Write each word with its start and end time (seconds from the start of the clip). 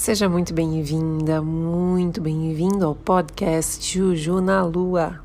Seja 0.00 0.30
muito 0.30 0.54
bem-vinda, 0.54 1.42
muito 1.42 2.22
bem-vindo 2.22 2.86
ao 2.86 2.94
podcast 2.94 3.86
Juju 3.86 4.40
na 4.40 4.64
Lua. 4.64 5.20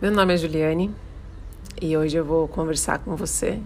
Meu 0.00 0.12
nome 0.12 0.34
é 0.34 0.36
Juliane 0.36 0.94
e 1.82 1.96
hoje 1.96 2.16
eu 2.16 2.24
vou 2.24 2.46
conversar 2.46 3.00
com 3.00 3.16
você 3.16 3.58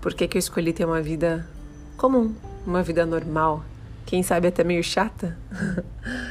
por 0.00 0.12
que 0.12 0.24
eu 0.24 0.40
escolhi 0.40 0.72
ter 0.72 0.84
uma 0.84 1.00
vida 1.00 1.48
comum, 1.96 2.34
uma 2.66 2.82
vida 2.82 3.06
normal, 3.06 3.64
quem 4.04 4.24
sabe 4.24 4.48
até 4.48 4.64
meio 4.64 4.82
chata. 4.82 5.38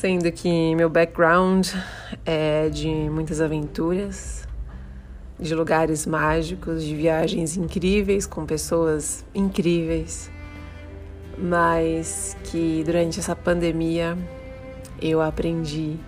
Sendo 0.00 0.32
que 0.32 0.74
meu 0.76 0.88
background 0.88 1.68
é 2.24 2.70
de 2.70 2.88
muitas 2.88 3.38
aventuras, 3.38 4.48
de 5.38 5.54
lugares 5.54 6.06
mágicos, 6.06 6.82
de 6.82 6.96
viagens 6.96 7.54
incríveis 7.54 8.26
com 8.26 8.46
pessoas 8.46 9.26
incríveis, 9.34 10.30
mas 11.36 12.34
que 12.44 12.82
durante 12.82 13.20
essa 13.20 13.36
pandemia 13.36 14.16
eu 15.02 15.20
aprendi 15.20 15.98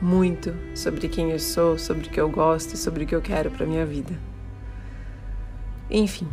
muito 0.00 0.54
sobre 0.74 1.06
quem 1.06 1.30
eu 1.30 1.38
sou, 1.38 1.76
sobre 1.78 2.06
o 2.06 2.10
que 2.10 2.18
eu 2.18 2.30
gosto 2.30 2.72
e 2.72 2.78
sobre 2.78 3.04
o 3.04 3.06
que 3.06 3.14
eu 3.14 3.20
quero 3.20 3.50
para 3.50 3.66
minha 3.66 3.84
vida. 3.84 4.18
Enfim, 5.90 6.26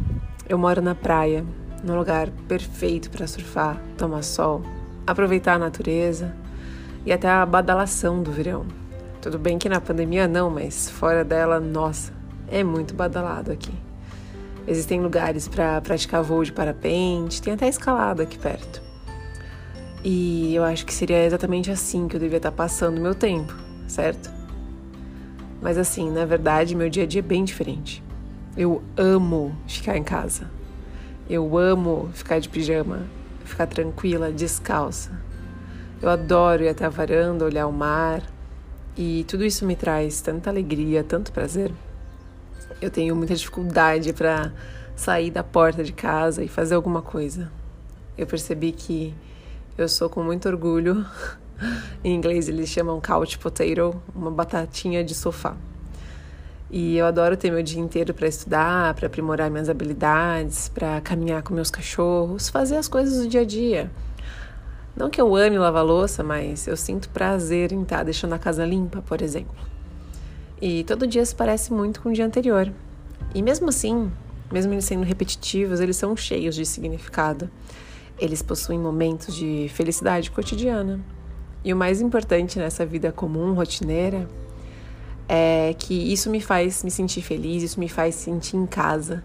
eu 0.48 0.58
moro 0.58 0.82
na 0.82 0.96
praia, 0.96 1.44
num 1.84 1.98
lugar 1.98 2.30
perfeito 2.48 3.10
para 3.10 3.28
surfar, 3.28 3.78
tomar 3.98 4.24
sol, 4.24 4.62
aproveitar 5.06 5.56
a 5.56 5.60
natureza 5.60 6.40
e 7.06 7.12
até 7.12 7.30
a 7.30 7.46
badalação 7.46 8.22
do 8.22 8.32
verão. 8.32 8.66
Tudo 9.22 9.38
bem 9.38 9.58
que 9.58 9.70
na 9.70 9.80
pandemia 9.80 10.28
não, 10.28 10.50
mas 10.50 10.90
fora 10.90 11.24
dela, 11.24 11.60
nossa, 11.60 12.12
é 12.48 12.64
muito 12.64 12.94
badalado 12.94 13.52
aqui. 13.52 13.74
Existem 14.68 15.02
lugares 15.02 15.48
para 15.48 15.80
praticar 15.82 16.22
voo 16.22 16.44
de 16.44 16.52
parapente, 16.52 17.42
tem 17.42 17.54
até 17.54 17.68
escalada 17.68 18.24
aqui 18.24 18.38
perto. 18.38 18.82
E 20.04 20.56
eu 20.56 20.64
acho 20.64 20.86
que 20.86 20.94
seria 20.94 21.24
exatamente 21.24 21.70
assim 21.70 22.08
que 22.08 22.16
eu 22.16 22.20
devia 22.20 22.38
estar 22.38 22.52
passando 22.52 23.00
meu 23.00 23.14
tempo, 23.14 23.56
certo? 23.88 24.32
Mas 25.62 25.78
assim, 25.78 26.10
na 26.10 26.26
verdade, 26.26 26.76
meu 26.76 26.90
dia 26.90 27.04
a 27.04 27.06
dia 27.06 27.20
é 27.20 27.24
bem 27.24 27.44
diferente. 27.44 28.04
Eu 28.58 28.82
amo 28.98 29.56
ficar 29.68 29.96
em 29.96 30.04
casa. 30.04 30.50
Eu 31.30 31.58
amo 31.58 32.10
ficar 32.14 32.40
de 32.40 32.50
pijama, 32.50 33.04
ficar 33.46 33.68
tranquila, 33.68 34.32
descalça, 34.32 35.12
eu 36.02 36.10
adoro 36.10 36.64
ir 36.64 36.70
até 36.70 36.86
a 36.86 36.90
varanda, 36.90 37.46
olhar 37.46 37.68
o 37.68 37.72
mar 37.72 38.24
e 38.98 39.24
tudo 39.28 39.46
isso 39.46 39.66
me 39.66 39.76
traz 39.76 40.20
tanta 40.22 40.50
alegria, 40.50 41.04
tanto 41.04 41.32
prazer. 41.32 41.72
Eu 42.82 42.90
tenho 42.90 43.16
muita 43.16 43.36
dificuldade 43.36 44.12
para 44.12 44.52
sair 44.96 45.32
da 45.32 45.44
porta 45.44 45.84
de 45.84 45.94
casa 45.94 46.44
e 46.44 46.48
fazer 46.48 46.76
alguma 46.76 47.02
coisa. 47.02 47.52
Eu 48.18 48.26
percebi 48.26 48.72
que 48.72 49.14
eu 49.78 49.88
sou 49.88 50.10
com 50.10 50.24
muito 50.24 50.48
orgulho. 50.50 51.06
em 52.04 52.16
inglês 52.16 52.50
eles 52.50 52.70
chamam 52.70 53.00
couch 53.00 53.38
potato, 53.38 54.02
uma 54.16 54.32
batatinha 54.32 55.04
de 55.04 55.14
sofá. 55.14 55.56
E 56.70 56.98
eu 56.98 57.06
adoro 57.06 57.36
ter 57.36 57.52
meu 57.52 57.62
dia 57.62 57.82
inteiro 57.82 58.14
para 58.14 58.28
estudar, 58.28 58.94
para 58.94 59.08
aprimorar 59.08 59.52
minhas 59.52 59.70
habilidades, 59.70 60.70
para 60.70 61.02
caminhar 61.02 61.44
com 61.44 61.54
meus 61.54 61.70
cachorros, 61.70 62.50
fazer 62.50 62.78
as 62.78 62.88
coisas 62.88 63.22
do 63.22 63.28
dia 63.28 63.42
a 63.42 63.46
dia. 63.46 63.92
Não 64.96 65.10
que 65.10 65.22
eu 65.22 65.36
ame 65.36 65.58
lavar 65.58 65.86
louça, 65.86 66.24
mas 66.24 66.68
eu 66.68 66.76
sinto 66.76 67.10
prazer 67.10 67.72
em 67.72 67.82
estar 67.82 68.04
deixando 68.04 68.34
a 68.34 68.40
casa 68.40 68.66
limpa, 68.66 69.02
por 69.02 69.22
exemplo. 69.22 69.56
E 70.62 70.84
todo 70.84 71.08
dia 71.08 71.26
se 71.26 71.34
parece 71.34 71.74
muito 71.74 72.02
com 72.02 72.10
o 72.10 72.14
dia 72.14 72.26
anterior. 72.26 72.72
E 73.34 73.42
mesmo 73.42 73.70
assim, 73.70 74.12
mesmo 74.52 74.74
eles 74.74 74.86
sendo 74.86 75.04
repetitivos, 75.04 75.80
eles 75.80 75.96
são 75.96 76.16
cheios 76.16 76.54
de 76.54 76.66
significado. 76.66 77.50
Eles 78.20 78.42
possuem 78.42 78.78
momentos 78.78 79.34
de 79.34 79.68
felicidade 79.74 80.30
cotidiana. 80.30 81.00
E 81.64 81.74
o 81.74 81.78
mais 81.78 82.02
importante 82.02 82.60
nessa 82.60 82.86
vida 82.86 83.12
comum, 83.12 83.54
rotineira, 83.54 84.28
é 85.28 85.74
que 85.78 85.94
isso 85.94 86.30
me 86.30 86.42
faz 86.42 86.84
me 86.84 86.92
sentir 86.92 87.22
feliz, 87.22 87.64
isso 87.64 87.80
me 87.80 87.88
faz 87.88 88.16
sentir 88.16 88.58
em 88.58 88.66
casa. 88.66 89.24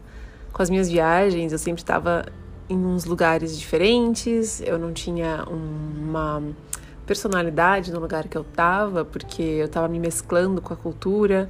Com 0.52 0.62
as 0.62 0.70
minhas 0.70 0.88
viagens, 0.88 1.52
eu 1.52 1.58
sempre 1.58 1.82
estava 1.82 2.24
em 2.68 2.76
uns 2.76 3.04
lugares 3.04 3.58
diferentes, 3.58 4.60
eu 4.60 4.78
não 4.78 4.92
tinha 4.92 5.44
uma 5.48 6.42
personalidade 7.06 7.92
no 7.92 8.00
lugar 8.00 8.26
que 8.26 8.36
eu 8.36 8.42
estava, 8.42 9.04
porque 9.04 9.42
eu 9.42 9.66
estava 9.66 9.86
me 9.88 10.00
mesclando 10.00 10.60
com 10.60 10.74
a 10.74 10.76
cultura, 10.76 11.48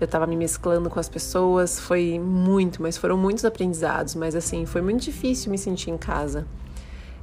eu 0.00 0.04
estava 0.04 0.26
me 0.26 0.36
mesclando 0.36 0.88
com 0.90 1.00
as 1.00 1.08
pessoas, 1.08 1.80
foi 1.80 2.18
muito, 2.18 2.82
mas 2.82 2.96
foram 2.96 3.16
muitos 3.16 3.44
aprendizados, 3.44 4.14
mas 4.14 4.34
assim, 4.36 4.66
foi 4.66 4.82
muito 4.82 5.02
difícil 5.02 5.50
me 5.50 5.58
sentir 5.58 5.90
em 5.90 5.98
casa. 5.98 6.46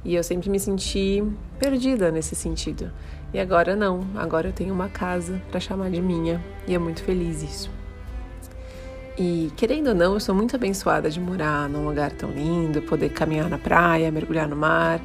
E 0.04 0.14
eu 0.14 0.22
sempre 0.22 0.50
me 0.50 0.60
senti 0.60 1.24
perdida 1.58 2.10
nesse 2.10 2.34
sentido. 2.34 2.92
E 3.32 3.40
agora 3.40 3.74
não, 3.74 4.06
agora 4.14 4.48
eu 4.48 4.52
tenho 4.52 4.74
uma 4.74 4.88
casa 4.88 5.40
para 5.50 5.58
chamar 5.58 5.90
de 5.90 6.02
minha, 6.02 6.44
e 6.66 6.74
é 6.74 6.78
muito 6.78 7.02
feliz 7.02 7.42
isso. 7.42 7.75
E 9.18 9.50
querendo 9.56 9.88
ou 9.88 9.94
não, 9.94 10.12
eu 10.12 10.20
sou 10.20 10.34
muito 10.34 10.54
abençoada 10.56 11.08
de 11.08 11.18
morar 11.18 11.70
num 11.70 11.86
lugar 11.86 12.12
tão 12.12 12.30
lindo, 12.30 12.82
poder 12.82 13.08
caminhar 13.08 13.48
na 13.48 13.56
praia, 13.56 14.10
mergulhar 14.10 14.46
no 14.46 14.56
mar. 14.56 15.00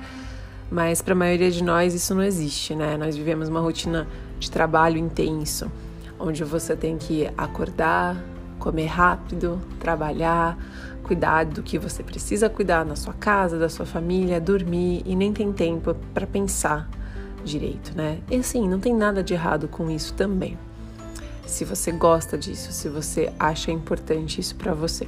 Mas 0.70 1.02
para 1.02 1.14
a 1.14 1.16
maioria 1.16 1.50
de 1.50 1.64
nós 1.64 1.94
isso 1.94 2.14
não 2.14 2.22
existe, 2.22 2.76
né? 2.76 2.98
Nós 2.98 3.16
vivemos 3.16 3.48
uma 3.48 3.62
rotina 3.62 4.06
de 4.38 4.52
trabalho 4.52 4.98
intenso, 4.98 5.72
onde 6.20 6.44
você 6.44 6.76
tem 6.76 6.98
que 6.98 7.30
acordar, 7.38 8.22
comer 8.60 8.88
rápido, 8.88 9.62
trabalhar, 9.80 10.58
cuidar 11.04 11.46
do 11.46 11.64
que 11.64 11.78
você 11.78 12.04
precisa 12.04 12.50
cuidar 12.50 12.86
na 12.86 12.98
sua 12.98 13.14
casa, 13.14 13.58
da 13.58 13.70
sua 13.70 13.86
família, 13.86 14.42
dormir 14.42 15.04
e 15.06 15.16
nem 15.16 15.32
tem 15.32 15.54
tempo 15.54 15.96
para 16.14 16.28
pensar 16.28 16.90
direito, 17.46 17.96
né? 17.96 18.20
E 18.30 18.36
assim, 18.36 18.68
não 18.68 18.80
tem 18.80 18.94
nada 18.94 19.24
de 19.24 19.34
errado 19.34 19.70
com 19.70 19.90
isso 19.90 20.14
também 20.16 20.58
se 21.52 21.66
você 21.66 21.92
gosta 21.92 22.38
disso, 22.38 22.72
se 22.72 22.88
você 22.90 23.32
acha 23.40 23.72
importante 23.72 24.40
isso 24.40 24.56
para 24.56 24.74
você. 24.74 25.08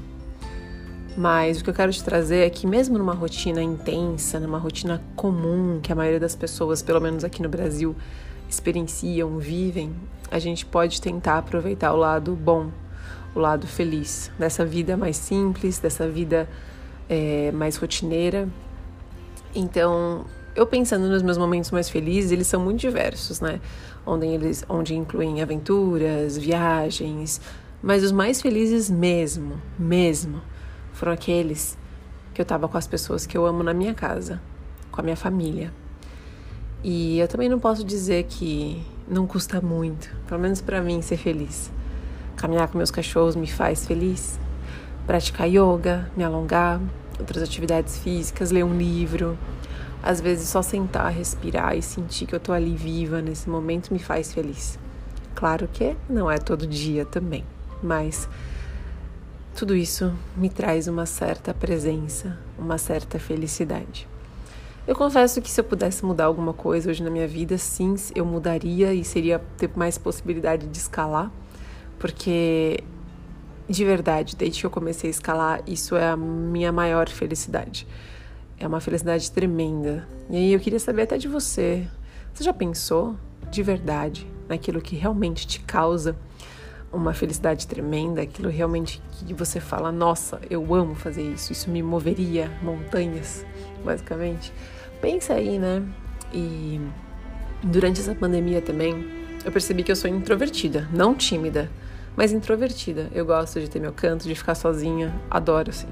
Mas 1.16 1.62
o 1.62 1.64
que 1.64 1.70
eu 1.70 1.74
quero 1.74 1.92
te 1.92 2.04
trazer 2.04 2.46
é 2.46 2.50
que 2.50 2.66
mesmo 2.66 2.98
numa 2.98 3.14
rotina 3.14 3.62
intensa, 3.62 4.40
numa 4.40 4.58
rotina 4.58 5.02
comum 5.16 5.80
que 5.82 5.92
a 5.92 5.96
maioria 5.96 6.20
das 6.20 6.36
pessoas, 6.36 6.82
pelo 6.82 7.00
menos 7.00 7.24
aqui 7.24 7.42
no 7.42 7.50
Brasil, 7.50 7.96
experienciam, 8.50 9.38
vivem, 9.38 9.94
a 10.32 10.40
gente 10.40 10.66
pode 10.66 11.00
tentar 11.00 11.38
aproveitar 11.38 11.94
o 11.94 11.98
lado 11.98 12.36
bom, 12.36 12.72
o 13.36 13.40
lado 13.40 13.68
feliz 13.68 14.32
dessa 14.38 14.66
vida 14.66 14.98
mais 14.98 15.18
simples, 15.18 15.80
dessa 15.80 16.08
vida 16.08 16.50
é, 17.08 17.52
mais 17.52 17.76
rotineira. 17.76 18.50
Então, 19.56 20.26
eu 20.56 20.68
pensando 20.68 21.08
nos 21.08 21.22
meus 21.22 21.38
momentos 21.38 21.72
mais 21.72 21.90
felizes, 21.90 22.32
eles 22.32 22.48
são 22.48 22.62
muito 22.62 22.80
diversos, 22.80 23.42
né? 23.42 23.60
Onde 24.06 24.28
eles 24.28 24.64
onde 24.70 24.96
incluem 24.96 25.42
aventuras, 25.42 26.38
viagens, 26.38 27.42
mas 27.82 28.04
os 28.04 28.12
mais 28.12 28.42
felizes 28.42 28.90
mesmo, 28.90 29.62
mesmo, 29.78 30.42
foram 30.94 31.12
aqueles 31.12 31.78
que 32.34 32.42
eu 32.42 32.46
tava 32.46 32.68
com 32.68 32.78
as 32.78 32.88
pessoas 32.88 33.26
que 33.26 33.38
eu 33.38 33.46
amo 33.46 33.64
na 33.64 33.74
minha 33.74 33.94
casa, 33.94 34.42
com 34.92 35.02
a 35.02 35.04
minha 35.04 35.18
família. 35.18 35.74
E 36.84 37.20
eu 37.20 37.28
também 37.28 37.50
não 37.50 37.60
posso 37.60 37.84
dizer 37.84 38.24
que 38.24 38.84
não 39.08 39.26
custa 39.26 39.62
muito, 39.62 40.10
pelo 40.28 40.40
menos 40.40 40.62
para 40.62 40.82
mim 40.82 41.02
ser 41.02 41.18
feliz. 41.18 41.72
Caminhar 42.36 42.68
com 42.68 42.78
meus 42.78 42.92
cachorros 42.92 43.36
me 43.36 43.48
faz 43.48 43.86
feliz. 43.86 44.40
Praticar 45.06 45.48
yoga, 45.48 46.10
me 46.16 46.24
alongar, 46.24 46.80
outras 47.20 47.44
atividades 47.44 47.98
físicas, 47.98 48.52
ler 48.52 48.64
um 48.64 48.78
livro, 48.78 49.38
às 50.04 50.20
vezes 50.20 50.50
só 50.50 50.62
sentar, 50.62 51.10
respirar 51.14 51.78
e 51.78 51.82
sentir 51.82 52.26
que 52.26 52.36
eu 52.36 52.40
tô 52.40 52.52
ali 52.52 52.76
viva 52.76 53.22
nesse 53.22 53.50
momento 53.50 53.94
me 53.94 54.00
faz 54.00 54.34
feliz. 54.34 54.78
Claro 55.34 55.68
que 55.72 55.96
não 56.10 56.30
é 56.30 56.38
todo 56.38 56.68
dia 56.68 57.06
também, 57.06 57.46
mas 57.82 58.28
tudo 59.56 59.74
isso 59.74 60.14
me 60.36 60.50
traz 60.50 60.90
uma 60.90 61.06
certa 61.06 61.54
presença, 61.54 62.38
uma 62.60 62.78
certa 62.78 63.18
felicidade. 63.18 64.08
Eu 64.86 64.96
confesso 64.96 65.42
que 65.42 65.50
se 65.50 65.62
eu 65.62 65.64
pudesse 65.64 66.04
mudar 66.04 66.26
alguma 66.26 66.54
coisa 66.54 66.90
hoje 66.90 67.02
na 67.02 67.10
minha 67.10 67.28
vida, 67.28 67.58
sim, 67.58 67.96
eu 68.14 68.26
mudaria 68.26 68.94
e 68.94 69.06
seria 69.06 69.40
ter 69.58 69.70
mais 69.74 69.98
possibilidade 69.98 70.68
de 70.68 70.78
escalar, 70.78 71.32
porque 71.98 72.84
de 73.70 73.86
verdade, 73.86 74.36
desde 74.36 74.60
que 74.60 74.66
eu 74.66 74.70
comecei 74.70 75.10
a 75.10 75.12
escalar, 75.12 75.62
isso 75.66 75.96
é 75.96 76.10
a 76.10 76.18
minha 76.18 76.72
maior 76.74 77.08
felicidade. 77.08 77.88
É 78.64 78.68
uma 78.68 78.80
felicidade 78.80 79.30
tremenda. 79.30 80.08
E 80.30 80.38
aí 80.38 80.54
eu 80.54 80.60
queria 80.60 80.80
saber 80.80 81.02
até 81.02 81.18
de 81.18 81.28
você. 81.28 81.86
Você 82.34 82.46
já 82.46 82.54
pensou 82.54 83.18
de 83.52 83.62
verdade 83.62 84.26
naquilo 84.48 84.80
que 84.80 84.96
realmente 84.96 85.46
te 85.46 85.60
causa 85.60 86.16
uma 86.90 87.14
felicidade 87.14 87.68
tremenda, 87.68 88.22
aquilo 88.22 88.50
realmente 88.50 89.02
que 89.12 89.34
você 89.34 89.60
fala, 89.60 89.92
nossa, 89.92 90.40
eu 90.50 90.74
amo 90.74 90.96
fazer 90.96 91.24
isso, 91.24 91.52
isso 91.52 91.70
me 91.70 91.84
moveria 91.84 92.50
montanhas, 92.62 93.46
basicamente. 93.84 94.54
Pensa 95.02 95.34
aí, 95.34 95.60
né? 95.60 95.84
E 96.34 96.80
durante 97.62 98.00
essa 98.00 98.16
pandemia 98.16 98.62
também, 98.62 99.06
eu 99.44 99.52
percebi 99.52 99.84
que 99.84 99.92
eu 99.92 99.96
sou 99.98 100.10
introvertida, 100.10 100.88
não 100.94 101.14
tímida, 101.14 101.70
mas 102.16 102.32
introvertida. 102.32 103.10
Eu 103.14 103.26
gosto 103.26 103.60
de 103.60 103.70
ter 103.70 103.82
meu 103.82 103.92
canto, 103.92 104.26
de 104.26 104.34
ficar 104.34 104.56
sozinha, 104.56 105.14
adoro 105.30 105.70
assim. 105.70 105.90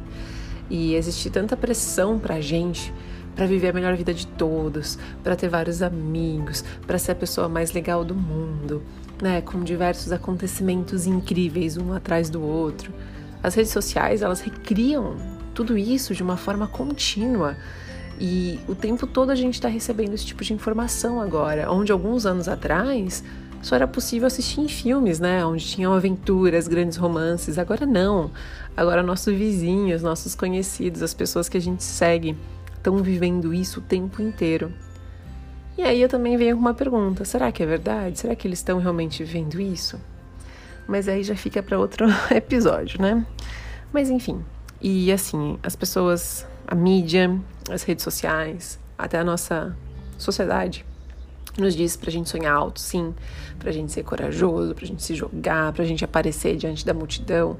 E 0.71 0.95
existe 0.95 1.29
tanta 1.29 1.57
pressão 1.57 2.18
pra 2.18 2.39
gente 2.39 2.94
para 3.35 3.45
viver 3.45 3.69
a 3.69 3.73
melhor 3.73 3.94
vida 3.97 4.13
de 4.13 4.25
todos, 4.25 4.97
para 5.21 5.35
ter 5.35 5.50
vários 5.50 5.81
amigos, 5.81 6.63
para 6.88 6.97
ser 6.97 7.12
a 7.12 7.15
pessoa 7.15 7.50
mais 7.50 7.73
legal 7.73 8.06
do 8.06 8.15
mundo, 8.15 8.81
né, 9.21 9.41
com 9.41 9.62
diversos 9.65 10.13
acontecimentos 10.13 11.06
incríveis 11.06 11.75
um 11.75 11.91
atrás 11.91 12.29
do 12.29 12.41
outro. 12.41 12.94
As 13.44 13.53
redes 13.53 13.73
sociais, 13.73 14.21
elas 14.21 14.39
recriam 14.39 15.18
tudo 15.53 15.77
isso 15.77 16.15
de 16.15 16.23
uma 16.23 16.38
forma 16.38 16.68
contínua. 16.68 17.57
E 18.18 18.57
o 18.65 18.73
tempo 18.73 19.06
todo 19.06 19.29
a 19.29 19.35
gente 19.35 19.56
está 19.56 19.68
recebendo 19.68 20.13
esse 20.13 20.25
tipo 20.25 20.41
de 20.41 20.53
informação 20.53 21.19
agora, 21.19 21.69
onde 21.69 21.91
alguns 21.91 22.25
anos 22.25 22.47
atrás 22.47 23.23
só 23.61 23.75
era 23.75 23.87
possível 23.87 24.27
assistir 24.27 24.59
em 24.59 24.67
filmes, 24.67 25.19
né? 25.19 25.45
Onde 25.45 25.65
tinham 25.65 25.93
aventuras, 25.93 26.67
grandes 26.67 26.97
romances. 26.97 27.59
Agora 27.59 27.85
não. 27.85 28.31
Agora 28.75 29.03
nossos 29.03 29.33
vizinhos, 29.33 30.01
nossos 30.01 30.33
conhecidos, 30.33 31.03
as 31.03 31.13
pessoas 31.13 31.47
que 31.47 31.57
a 31.57 31.61
gente 31.61 31.83
segue 31.83 32.35
estão 32.75 32.97
vivendo 32.97 33.53
isso 33.53 33.79
o 33.79 33.83
tempo 33.83 34.21
inteiro. 34.21 34.73
E 35.77 35.83
aí 35.83 36.01
eu 36.01 36.09
também 36.09 36.35
venho 36.37 36.55
com 36.55 36.61
uma 36.61 36.73
pergunta: 36.73 37.23
será 37.23 37.51
que 37.51 37.61
é 37.61 37.65
verdade? 37.65 38.19
Será 38.19 38.35
que 38.35 38.47
eles 38.47 38.59
estão 38.59 38.79
realmente 38.79 39.23
vivendo 39.23 39.61
isso? 39.61 39.99
Mas 40.87 41.07
aí 41.07 41.23
já 41.23 41.35
fica 41.35 41.61
para 41.61 41.77
outro 41.77 42.07
episódio, 42.33 42.99
né? 43.01 43.25
Mas 43.93 44.09
enfim. 44.09 44.43
E 44.81 45.11
assim, 45.11 45.59
as 45.61 45.75
pessoas 45.75 46.47
a 46.67 46.73
mídia, 46.73 47.39
as 47.69 47.83
redes 47.83 48.03
sociais, 48.03 48.79
até 48.97 49.19
a 49.19 49.23
nossa 49.23 49.75
sociedade 50.17 50.85
nos 51.57 51.75
diz 51.75 51.95
pra 51.95 52.12
gente 52.12 52.30
sonhar 52.30 52.56
alto, 52.56 52.80
sim, 52.80 53.13
pra 53.59 53.71
gente 53.71 53.92
ser 53.92 54.03
corajoso, 54.03 54.74
pra 54.74 54.86
gente 54.86 55.03
se 55.03 55.15
jogar, 55.15 55.74
pra 55.74 55.83
gente 55.83 56.03
aparecer 56.03 56.56
diante 56.56 56.86
da 56.86 56.94
multidão. 56.94 57.57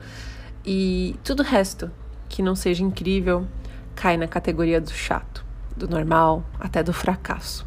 E 0.66 1.16
tudo 1.24 1.42
o 1.42 1.46
resto 1.46 1.92
que 2.30 2.42
não 2.42 2.56
seja 2.56 2.84
incrível 2.84 3.48
cai 3.96 4.16
na 4.18 4.28
categoria 4.28 4.80
do 4.80 4.92
chato, 4.92 5.44
do 5.76 5.88
normal, 5.88 6.44
até 6.60 6.82
do 6.82 6.94
fracasso. 6.94 7.66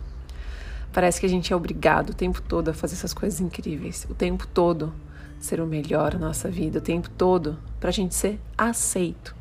Parece 0.93 1.21
que 1.21 1.27
a 1.27 1.29
gente 1.29 1.53
é 1.53 1.57
obrigado 1.57 2.11
o 2.11 2.15
tempo 2.15 2.41
todo 2.41 2.69
a 2.69 2.75
fazer 2.75 2.95
essas 2.95 3.13
coisas 3.13 3.41
incríveis, 3.41 4.07
o 4.09 4.15
tempo 4.15 4.47
todo 4.47 4.93
ser 5.41 5.61
o 5.61 5.67
melhor 5.67 6.15
na 6.15 6.29
nossa 6.29 6.49
vida, 6.49 6.79
o 6.79 6.83
tempo 6.83 7.11
todo 7.11 7.59
pra 7.79 7.91
gente 7.91 8.15
ser 8.15 8.41
aceito. 8.57 9.35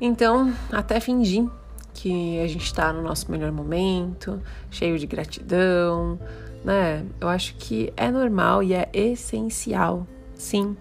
Então, 0.00 0.52
até 0.72 0.98
fingir 0.98 1.48
que 1.94 2.40
a 2.40 2.46
gente 2.46 2.64
está 2.64 2.92
no 2.92 3.00
nosso 3.00 3.30
melhor 3.30 3.52
momento, 3.52 4.42
cheio 4.70 4.98
de 4.98 5.06
gratidão, 5.06 6.18
né? 6.64 7.06
Eu 7.20 7.28
acho 7.28 7.54
que 7.54 7.92
é 7.96 8.10
normal 8.10 8.62
e 8.62 8.74
é 8.74 8.90
essencial, 8.92 10.06
sim, 10.34 10.76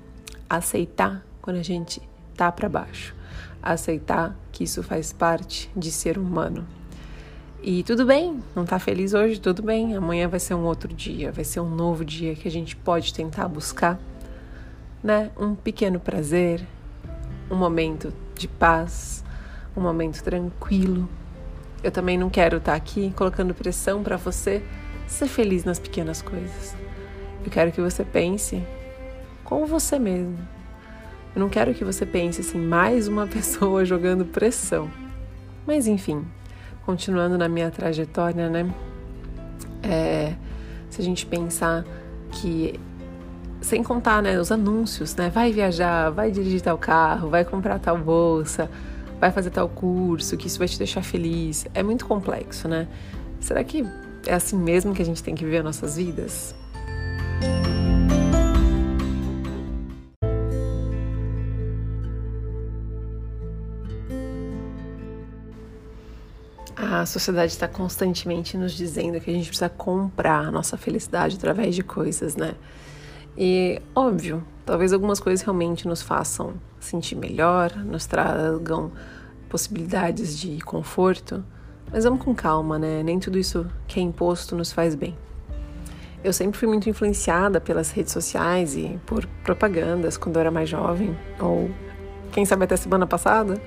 aceitar 0.49 1.23
quando 1.41 1.57
a 1.57 1.63
gente 1.63 2.01
tá 2.35 2.51
para 2.51 2.67
baixo, 2.67 3.15
aceitar 3.61 4.35
que 4.51 4.63
isso 4.63 4.81
faz 4.81 5.13
parte 5.13 5.69
de 5.75 5.91
ser 5.91 6.17
humano. 6.17 6.65
E 7.61 7.81
tudo 7.83 8.05
bem, 8.05 8.41
não 8.53 8.65
tá 8.65 8.77
feliz 8.77 9.13
hoje, 9.13 9.39
tudo 9.39 9.63
bem. 9.63 9.95
Amanhã 9.95 10.27
vai 10.27 10.39
ser 10.39 10.53
um 10.53 10.65
outro 10.65 10.93
dia, 10.93 11.31
vai 11.31 11.45
ser 11.45 11.61
um 11.61 11.69
novo 11.69 12.03
dia 12.03 12.35
que 12.35 12.45
a 12.45 12.51
gente 12.51 12.75
pode 12.75 13.13
tentar 13.13 13.47
buscar, 13.47 13.97
né? 15.01 15.31
Um 15.37 15.55
pequeno 15.55 15.97
prazer, 15.97 16.65
um 17.49 17.55
momento 17.55 18.13
de 18.35 18.49
paz, 18.49 19.23
um 19.75 19.81
momento 19.81 20.21
tranquilo. 20.23 21.07
Eu 21.83 21.91
também 21.91 22.17
não 22.17 22.29
quero 22.29 22.57
estar 22.57 22.75
aqui 22.75 23.11
colocando 23.15 23.53
pressão 23.53 24.03
para 24.03 24.15
você 24.15 24.63
ser 25.07 25.27
feliz 25.27 25.63
nas 25.63 25.79
pequenas 25.79 26.21
coisas. 26.21 26.75
Eu 27.43 27.51
quero 27.51 27.71
que 27.71 27.81
você 27.81 28.03
pense 28.03 28.63
com 29.43 29.65
você 29.65 29.99
mesmo. 29.99 30.37
Eu 31.35 31.41
não 31.41 31.49
quero 31.49 31.73
que 31.73 31.83
você 31.83 32.05
pense 32.05 32.41
assim, 32.41 32.59
mais 32.59 33.07
uma 33.07 33.25
pessoa 33.27 33.83
jogando 33.83 34.23
pressão. 34.25 34.89
Mas 35.65 35.87
enfim, 35.87 36.25
continuando 36.85 37.37
na 37.37 37.49
minha 37.49 37.69
trajetória, 37.71 38.49
né? 38.49 38.73
É, 39.81 40.35
se 40.89 41.01
a 41.01 41.03
gente 41.03 41.25
pensar 41.25 41.83
que 42.31 42.79
sem 43.61 43.81
contar, 43.81 44.21
né, 44.21 44.39
os 44.39 44.51
anúncios, 44.51 45.15
né? 45.15 45.29
Vai 45.29 45.51
viajar, 45.51 46.09
vai 46.09 46.29
dirigir 46.29 46.61
tal 46.61 46.77
carro, 46.77 47.29
vai 47.29 47.45
comprar 47.45 47.79
tal 47.79 47.97
bolsa, 47.97 48.69
vai 49.23 49.31
fazer 49.31 49.51
tal 49.51 49.69
curso, 49.69 50.35
que 50.35 50.47
isso 50.47 50.59
vai 50.59 50.67
te 50.67 50.77
deixar 50.77 51.01
feliz. 51.01 51.65
É 51.73 51.81
muito 51.81 52.05
complexo, 52.05 52.67
né? 52.67 52.89
Será 53.39 53.63
que 53.63 53.85
é 54.27 54.33
assim 54.33 54.57
mesmo 54.57 54.93
que 54.93 55.01
a 55.01 55.05
gente 55.05 55.23
tem 55.23 55.33
que 55.33 55.45
viver 55.45 55.63
nossas 55.63 55.95
vidas? 55.95 56.53
A 66.75 67.05
sociedade 67.05 67.53
está 67.53 67.67
constantemente 67.67 68.57
nos 68.57 68.73
dizendo 68.73 69.21
que 69.21 69.29
a 69.29 69.33
gente 69.33 69.47
precisa 69.47 69.69
comprar 69.69 70.47
a 70.47 70.51
nossa 70.51 70.75
felicidade 70.75 71.37
através 71.37 71.75
de 71.75 71.81
coisas, 71.81 72.35
né? 72.35 72.55
E, 73.37 73.81
óbvio, 73.95 74.43
talvez 74.65 74.93
algumas 74.93 75.19
coisas 75.19 75.41
realmente 75.43 75.87
nos 75.87 76.01
façam 76.01 76.53
sentir 76.79 77.15
melhor, 77.15 77.75
nos 77.75 78.05
tragam 78.05 78.91
possibilidades 79.49 80.39
de 80.39 80.59
conforto, 80.61 81.43
mas 81.91 82.03
vamos 82.03 82.23
com 82.23 82.33
calma, 82.33 82.79
né? 82.79 83.03
Nem 83.03 83.19
tudo 83.19 83.37
isso 83.37 83.67
que 83.87 83.99
é 83.99 84.03
imposto 84.03 84.55
nos 84.55 84.71
faz 84.71 84.95
bem. 84.95 85.15
Eu 86.23 86.31
sempre 86.31 86.57
fui 86.57 86.67
muito 86.67 86.89
influenciada 86.89 87.59
pelas 87.59 87.91
redes 87.91 88.13
sociais 88.13 88.75
e 88.75 88.99
por 89.05 89.27
propagandas 89.43 90.17
quando 90.17 90.37
eu 90.37 90.41
era 90.41 90.51
mais 90.51 90.69
jovem, 90.69 91.15
ou 91.39 91.69
quem 92.31 92.45
sabe 92.45 92.63
até 92.63 92.75
semana 92.77 93.05
passada, 93.05 93.61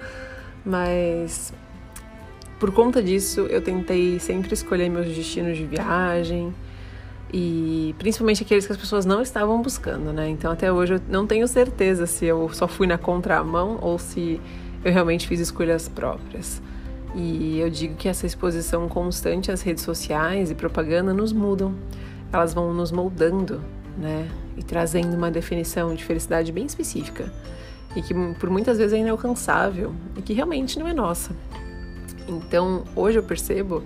mas 0.64 1.52
por 2.58 2.72
conta 2.72 3.02
disso 3.02 3.40
eu 3.42 3.60
tentei 3.60 4.18
sempre 4.18 4.54
escolher 4.54 4.88
meus 4.88 5.06
destinos 5.06 5.56
de 5.56 5.66
viagem 5.66 6.52
e 7.32 7.94
principalmente 7.98 8.42
aqueles 8.42 8.66
que 8.66 8.72
as 8.72 8.78
pessoas 8.78 9.04
não 9.04 9.20
estavam 9.20 9.60
buscando, 9.60 10.12
né? 10.12 10.28
Então 10.28 10.50
até 10.50 10.72
hoje 10.72 10.94
eu 10.94 11.00
não 11.08 11.26
tenho 11.26 11.46
certeza 11.48 12.06
se 12.06 12.24
eu 12.24 12.48
só 12.50 12.68
fui 12.68 12.86
na 12.86 12.96
contramão 12.96 13.78
ou 13.80 13.98
se 13.98 14.40
eu 14.84 14.92
realmente 14.92 15.26
fiz 15.26 15.40
escolhas 15.40 15.88
próprias. 15.88 16.62
E 17.14 17.58
eu 17.58 17.70
digo 17.70 17.94
que 17.96 18.08
essa 18.08 18.26
exposição 18.26 18.88
constante 18.88 19.50
às 19.50 19.62
redes 19.62 19.82
sociais 19.82 20.50
e 20.50 20.54
propaganda 20.54 21.14
nos 21.14 21.32
mudam. 21.32 21.74
Elas 22.32 22.52
vão 22.52 22.74
nos 22.74 22.92
moldando, 22.92 23.62
né? 23.96 24.28
E 24.56 24.62
trazendo 24.62 25.16
uma 25.16 25.30
definição 25.30 25.94
de 25.94 26.04
felicidade 26.04 26.52
bem 26.52 26.66
específica 26.66 27.32
e 27.96 28.02
que 28.02 28.14
por 28.38 28.50
muitas 28.50 28.76
vezes 28.76 28.92
é 28.92 28.98
inalcançável 28.98 29.94
e 30.16 30.22
que 30.22 30.34
realmente 30.34 30.78
não 30.78 30.86
é 30.86 30.92
nossa. 30.92 31.34
Então, 32.28 32.84
hoje 32.94 33.18
eu 33.18 33.22
percebo 33.22 33.82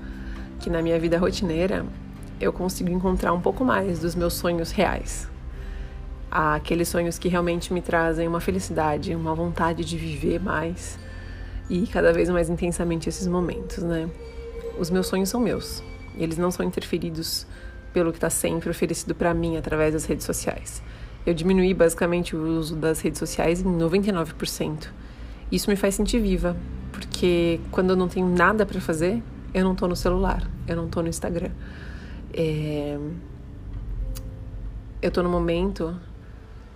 que 0.58 0.68
na 0.68 0.82
minha 0.82 0.98
vida 0.98 1.16
rotineira 1.16 1.86
eu 2.40 2.52
consigo 2.52 2.90
encontrar 2.90 3.32
um 3.32 3.40
pouco 3.40 3.64
mais 3.64 4.00
dos 4.00 4.14
meus 4.14 4.34
sonhos 4.34 4.70
reais. 4.70 5.28
Aqueles 6.30 6.88
sonhos 6.88 7.18
que 7.18 7.28
realmente 7.28 7.72
me 7.72 7.82
trazem 7.82 8.26
uma 8.26 8.40
felicidade, 8.40 9.14
uma 9.14 9.34
vontade 9.34 9.84
de 9.84 9.98
viver 9.98 10.40
mais 10.40 10.98
e 11.68 11.86
cada 11.86 12.12
vez 12.12 12.30
mais 12.30 12.48
intensamente 12.48 13.08
esses 13.08 13.26
momentos, 13.26 13.84
né? 13.84 14.08
Os 14.78 14.90
meus 14.90 15.06
sonhos 15.06 15.28
são 15.28 15.40
meus. 15.40 15.82
Eles 16.16 16.38
não 16.38 16.50
são 16.50 16.64
interferidos 16.64 17.46
pelo 17.92 18.10
que 18.10 18.18
está 18.18 18.30
sempre 18.30 18.70
oferecido 18.70 19.14
para 19.14 19.34
mim 19.34 19.56
através 19.56 19.92
das 19.92 20.04
redes 20.04 20.24
sociais. 20.24 20.82
Eu 21.26 21.34
diminuí 21.34 21.74
basicamente 21.74 22.34
o 22.34 22.58
uso 22.58 22.74
das 22.76 23.00
redes 23.00 23.18
sociais 23.18 23.60
em 23.60 23.78
99%. 23.78 24.88
Isso 25.52 25.68
me 25.68 25.76
faz 25.76 25.96
sentir 25.96 26.20
viva, 26.20 26.56
porque 26.92 27.60
quando 27.70 27.90
eu 27.90 27.96
não 27.96 28.08
tenho 28.08 28.26
nada 28.26 28.64
para 28.64 28.80
fazer, 28.80 29.22
eu 29.52 29.64
não 29.64 29.74
tô 29.74 29.86
no 29.86 29.96
celular, 29.96 30.48
eu 30.66 30.76
não 30.76 30.88
tô 30.88 31.02
no 31.02 31.08
Instagram. 31.08 31.50
É... 32.42 32.98
Eu 35.02 35.10
tô 35.10 35.22
no 35.22 35.28
momento 35.28 35.94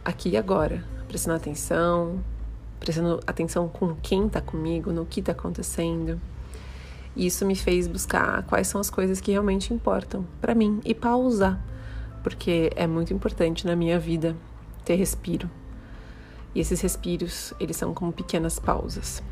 aqui 0.04 0.28
e 0.30 0.36
agora, 0.36 0.84
prestando 1.08 1.36
atenção, 1.36 2.22
prestando 2.78 3.18
atenção 3.26 3.66
com 3.66 3.94
quem 3.94 4.28
tá 4.28 4.42
comigo, 4.42 4.92
no 4.92 5.06
que 5.06 5.22
tá 5.22 5.32
acontecendo. 5.32 6.20
E 7.16 7.24
isso 7.26 7.46
me 7.46 7.56
fez 7.56 7.86
buscar 7.86 8.42
quais 8.42 8.66
são 8.66 8.78
as 8.78 8.90
coisas 8.90 9.22
que 9.22 9.30
realmente 9.30 9.72
importam 9.72 10.26
para 10.38 10.54
mim 10.54 10.82
e 10.84 10.94
pausar, 10.94 11.58
porque 12.22 12.70
é 12.76 12.86
muito 12.86 13.14
importante 13.14 13.66
na 13.66 13.74
minha 13.74 13.98
vida 13.98 14.36
ter 14.84 14.96
respiro. 14.96 15.50
E 16.54 16.60
esses 16.60 16.78
respiros, 16.82 17.54
eles 17.58 17.76
são 17.76 17.94
como 17.94 18.12
pequenas 18.12 18.58
pausas. 18.58 19.22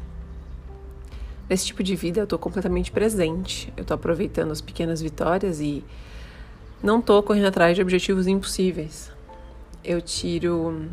Nesse 1.47 1.67
tipo 1.67 1.83
de 1.83 1.95
vida 1.95 2.21
eu 2.21 2.27
tô 2.27 2.39
completamente 2.39 2.91
presente, 2.91 3.71
eu 3.77 3.85
tô 3.85 3.93
aproveitando 3.93 4.51
as 4.51 4.63
pequenas 4.63 5.03
vitórias 5.03 5.61
e 5.61 5.85
não 6.83 7.01
tô 7.01 7.23
correndo 7.23 7.47
atrás 7.47 7.77
de 7.77 7.83
objetivos 7.83 8.27
impossíveis. 8.27 9.13
Eu 9.85 10.03
tiro 10.03 10.89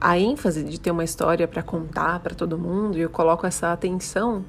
a 0.00 0.18
ênfase 0.18 0.62
de 0.62 0.78
ter 0.78 0.90
uma 0.90 1.04
história 1.04 1.48
para 1.48 1.62
contar 1.62 2.20
para 2.20 2.34
todo 2.34 2.58
mundo 2.58 2.98
e 2.98 3.00
eu 3.00 3.10
coloco 3.10 3.46
essa 3.46 3.72
atenção 3.72 4.44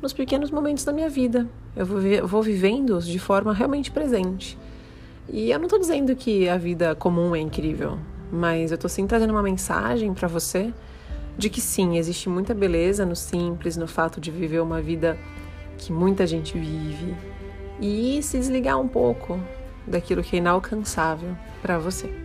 nos 0.00 0.12
pequenos 0.12 0.50
momentos 0.50 0.84
da 0.84 0.92
minha 0.92 1.08
vida. 1.08 1.48
Eu 1.74 1.86
vou, 2.26 2.42
vivendo-os 2.42 3.06
de 3.06 3.18
forma 3.18 3.54
realmente 3.54 3.90
presente. 3.90 4.58
E 5.28 5.50
eu 5.50 5.58
não 5.58 5.68
tô 5.68 5.78
dizendo 5.78 6.14
que 6.14 6.48
a 6.48 6.58
vida 6.58 6.94
comum 6.94 7.34
é 7.34 7.40
incrível, 7.40 7.98
mas 8.30 8.72
eu 8.72 8.78
tô 8.78 8.88
sim 8.88 9.06
trazendo 9.06 9.30
uma 9.30 9.42
mensagem 9.42 10.12
para 10.12 10.28
você 10.28 10.72
de 11.38 11.48
que 11.48 11.62
sim, 11.62 11.96
existe 11.96 12.28
muita 12.28 12.52
beleza 12.52 13.06
no 13.06 13.16
simples, 13.16 13.76
no 13.76 13.86
fato 13.86 14.20
de 14.20 14.30
viver 14.30 14.60
uma 14.60 14.82
vida 14.82 15.16
que 15.78 15.90
muita 15.90 16.26
gente 16.26 16.58
vive 16.58 17.16
e 17.80 18.22
se 18.22 18.38
desligar 18.38 18.78
um 18.78 18.86
pouco 18.86 19.40
daquilo 19.86 20.22
que 20.22 20.36
é 20.36 20.38
inalcançável 20.38 21.36
para 21.60 21.78
você. 21.78 22.21